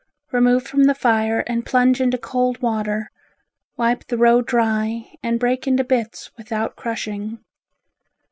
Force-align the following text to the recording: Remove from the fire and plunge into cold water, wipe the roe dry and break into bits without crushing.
Remove 0.31 0.63
from 0.65 0.85
the 0.85 0.95
fire 0.95 1.41
and 1.45 1.63
plunge 1.63 2.01
into 2.01 2.17
cold 2.17 2.59
water, 2.59 3.11
wipe 3.77 4.03
the 4.07 4.17
roe 4.17 4.41
dry 4.41 5.13
and 5.21 5.39
break 5.39 5.67
into 5.67 5.83
bits 5.83 6.31
without 6.37 6.75
crushing. 6.75 7.37